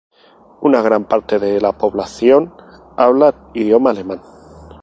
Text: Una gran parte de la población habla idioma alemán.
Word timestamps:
Una 0.61 0.81
gran 0.81 1.05
parte 1.05 1.37
de 1.37 1.61
la 1.61 1.73
población 1.77 2.55
habla 2.97 3.51
idioma 3.53 3.91
alemán. 3.91 4.23